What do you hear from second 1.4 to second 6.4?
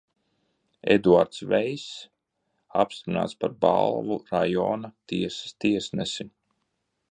Veiss apstiprināts par Balvu rajona tiesas tiesnesi.